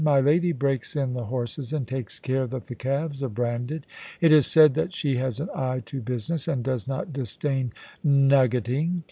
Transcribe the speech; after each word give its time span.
My 0.03 0.19
lady 0.19 0.51
breaks 0.51 0.95
in 0.95 1.13
the 1.13 1.25
horses 1.25 1.71
and 1.73 1.87
takes 1.87 2.17
care 2.19 2.47
that 2.47 2.63
the 2.65 2.73
calves 2.73 3.21
are 3.21 3.29
branded. 3.29 3.85
It 4.19 4.31
is 4.31 4.47
said 4.47 4.73
that 4.73 4.95
she 4.95 5.17
has 5.17 5.39
an 5.39 5.49
eye 5.53 5.83
to 5.85 6.01
business, 6.01 6.47
and 6.47 6.63
does 6.63 6.87
not 6.87 7.13
disdain 7.13 7.71
nuggeting. 8.03 8.99